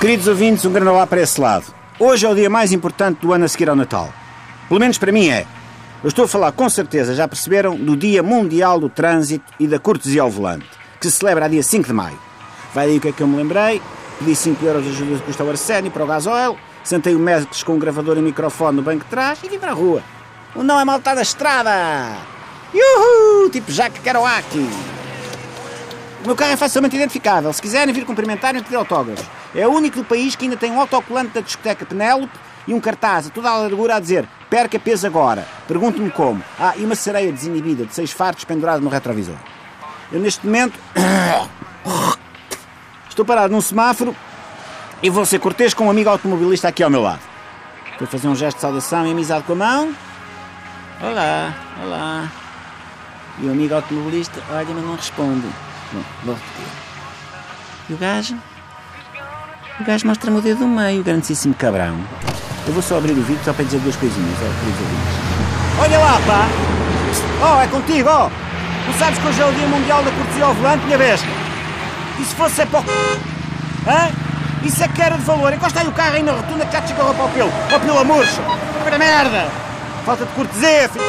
[0.00, 1.66] Queridos ouvintes, um grande olá para esse lado.
[1.98, 4.14] Hoje é o dia mais importante do ano a seguir ao Natal.
[4.68, 5.44] Pelo menos para mim é.
[6.04, 9.80] Eu estou a falar, com certeza, já perceberam, do Dia Mundial do Trânsito e da
[9.80, 10.68] Cortesia ao Volante,
[11.00, 12.16] que se celebra a dia 5 de maio.
[12.72, 13.82] Vai daí o que é que eu me lembrei.
[14.20, 17.72] Pedi 5 euros de ajuda de custo Arsénio para o gasóleo, sentei o Mescles com
[17.74, 20.00] um gravador e microfone no banco de trás e vim para a rua.
[20.54, 21.72] O não é malta da estrada!
[22.72, 23.50] Yuhu!
[23.50, 24.46] Tipo Jacques Kerouac!
[26.22, 27.52] O meu carro é facilmente identificável.
[27.52, 29.37] Se quiserem vir cumprimentar e pedir autógrafos.
[29.54, 32.32] É o único país que ainda tem um autocolante da discoteca Penélope
[32.66, 35.46] e um cartaz a toda a largura a dizer perca peso agora.
[35.66, 36.42] Pergunto-me como.
[36.58, 39.36] Ah, e uma sereia desinibida de seis fartos pendurada no retrovisor.
[40.10, 40.78] Eu neste momento
[43.08, 44.14] estou parado num semáforo
[45.02, 47.20] e vou ser cortês com um amigo automobilista aqui ao meu lado.
[48.00, 49.94] A fazer um gesto de saudação e amizade com a mão.
[51.00, 52.30] Olá, olá.
[53.40, 55.48] E o amigo automobilista olha, mas não responde.
[55.92, 56.72] Bom, vou repetir.
[57.90, 58.36] E o gajo?
[59.80, 61.96] O gajo mostra-me o dedo do meio, grandíssimo cabrão.
[62.66, 65.38] Eu vou só abrir o vídeo só para dizer duas coisinhas, ó, queridos ouvintes.
[65.80, 66.48] Olha lá, pá!
[67.40, 68.26] Oh, é contigo, ó!
[68.26, 68.30] Oh.
[68.90, 71.28] Tu sabes que hoje é o Dia Mundial da Cortesia ao Volante, minha besta?
[72.18, 72.84] E se fosse é para o...
[73.86, 74.10] Hã?
[74.64, 75.52] Isso é que era de valor.
[75.52, 77.50] Encosta aí o carro aí na rotunda que já te chegou para o pelo.
[77.68, 78.42] Para o pelo murcha.
[78.82, 79.48] Para merda!
[80.04, 81.04] Falta de cortesia, filho.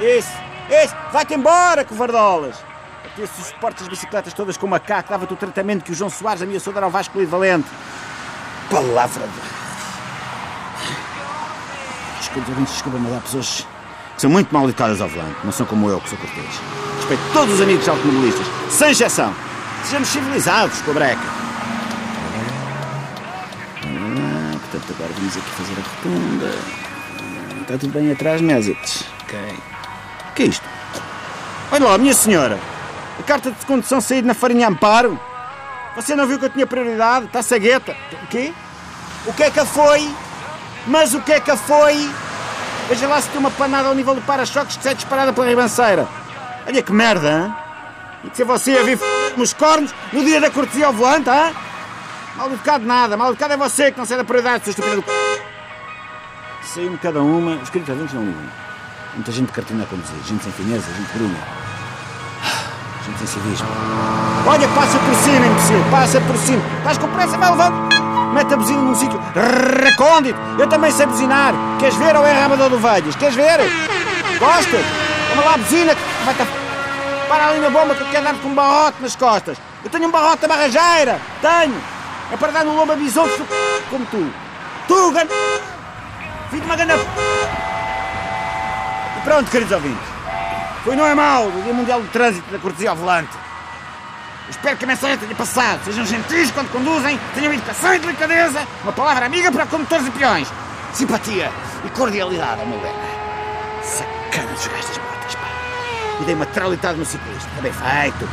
[0.00, 0.32] Isso,
[0.70, 0.94] isso!
[1.12, 2.69] Vai-te embora, covardolas!
[3.04, 6.42] Até se suportas as bicicletas todas com macaco, dava-te o tratamento que o João Soares
[6.42, 7.68] ameaçou dar ao Vasco Lido Valente.
[8.70, 9.60] Palavra de...
[12.18, 13.66] Desculpa, desculpa-me, há pessoas
[14.14, 16.60] que são muito mal ao volante, não são como eu, que sou cortês.
[16.98, 19.34] Respeito todos os amigos automobilistas, sem exceção.
[19.84, 21.20] Sejamos civilizados com a breca.
[23.82, 26.54] Ah, portanto, agora vamos aqui fazer a rotunda.
[27.62, 29.04] Está tudo bem atrás, Mésites.
[29.22, 29.38] Ok.
[29.38, 30.68] O que é isto?
[31.72, 32.58] Olha lá, minha senhora.
[33.20, 35.20] A carta de condução saída na farinha Amparo.
[35.94, 37.26] Você não viu que eu tinha prioridade?
[37.26, 37.94] Está cegueta.
[38.22, 38.50] O quê?
[39.26, 40.10] O que é que foi?
[40.86, 42.10] Mas o que é que foi?
[42.88, 46.08] Veja lá se tem uma panada ao nível do para-choques que sai disparada pela ribanceira.
[46.66, 47.54] Olha que merda, hein?
[48.24, 48.98] E se você a vir
[49.36, 51.54] nos cornos no dia da cortesia ao volante, hein?
[52.36, 53.18] Mal educado nada.
[53.18, 55.04] Mal educado é você que não sai da prioridade, seu estúpido.
[56.62, 57.56] Saiu-me cada uma.
[57.56, 58.42] Os queridos ouvintes não ligam.
[59.14, 60.16] Muita gente de cartina a conduzir.
[60.24, 61.69] Gente sem fineza, gente bruna.
[63.04, 63.64] Gente.
[64.46, 65.84] Olha, passa por cima, imbecil.
[65.90, 66.62] Passa por cima.
[66.78, 67.74] Estás com pressa, vai levando.
[68.34, 69.20] Mete a buzina num sítio
[69.82, 70.38] recôndito.
[70.58, 71.54] Eu também sei buzinar.
[71.78, 73.16] Queres ver ou é rabador do Velhas?
[73.16, 73.58] Queres ver?
[74.38, 74.84] Gostas?
[75.30, 76.46] Toma lá a buzina que vai-te...
[77.28, 79.56] Para ali na bomba que eu quero dar-te com um barrote nas costas.
[79.84, 81.20] Eu tenho um barrote da barrageira.
[81.40, 81.76] Tenho.
[82.32, 83.42] É para dar no lombo a bisonte
[83.88, 84.32] como tu.
[84.86, 85.26] Tu, gan...
[85.26, 86.94] De uma gana...
[89.16, 90.09] E pronto, queridos ouvintes.
[90.84, 93.36] Foi não é mau o Dia Mundial do Trânsito da Cortesia ao Volante.
[94.48, 95.84] Espero que a mensagem tenha passado.
[95.84, 100.48] Sejam gentis quando conduzem, tenham educação e delicadeza, uma palavra amiga para condutores e peões.
[100.92, 101.50] Simpatia
[101.84, 102.94] e cordialidade, meu ver.
[103.82, 105.48] Sacana dos gajos das motas, pá.
[106.20, 107.48] E dei uma traulitada no ciclista.
[107.48, 108.28] Está bem feito.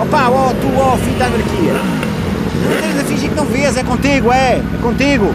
[0.00, 1.72] Opa, ó, tu, ó, filho da anarquia.
[1.72, 4.58] Não tens a fingir que não vês, é contigo, é.
[4.58, 5.34] É contigo.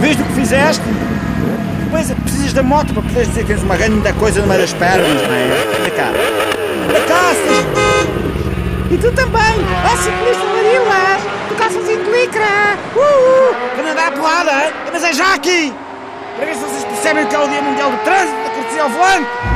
[0.00, 0.82] Vês do que fizeste?
[1.94, 4.72] Depois precisas da moto para poderes dizer que tens uma grande coisa no meio das
[4.72, 5.44] pernas, não é?
[5.78, 6.10] Anda cá.
[7.06, 9.60] Cá, se E tu também!
[9.84, 11.22] Ó ciclista Marilas!
[11.48, 12.76] Tu calçãozinho de licra!
[12.96, 13.76] Uh, uh!
[13.76, 14.72] Para andar a porrada, hein?
[14.92, 15.72] Mas é já aqui!
[16.36, 18.90] Para ver se vocês percebem que é o Dia Mundial do Trânsito, da cortesia ao
[18.90, 19.53] volante!